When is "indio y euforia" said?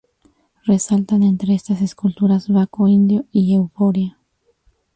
2.87-4.17